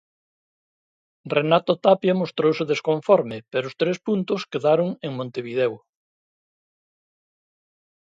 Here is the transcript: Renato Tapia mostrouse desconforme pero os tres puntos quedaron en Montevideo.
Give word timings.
Renato 1.37 1.71
Tapia 1.87 2.15
mostrouse 2.21 2.69
desconforme 2.73 3.37
pero 3.51 3.65
os 3.69 3.77
tres 3.81 3.97
puntos 4.07 4.41
quedaron 4.51 4.89
en 5.05 5.11
Montevideo. 5.17 5.75